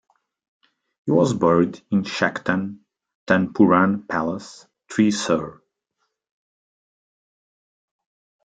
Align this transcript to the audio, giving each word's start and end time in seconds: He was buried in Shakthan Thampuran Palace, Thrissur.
He 1.05 1.11
was 1.11 1.35
buried 1.35 1.79
in 1.91 2.01
Shakthan 2.05 2.79
Thampuran 3.27 4.07
Palace, 4.09 4.65
Thrissur. 4.91 5.61